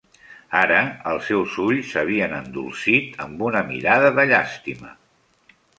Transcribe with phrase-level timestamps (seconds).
[0.61, 0.77] Ara
[1.11, 4.97] els seus ulls s'havien endolcit amb una mirada de llàstima.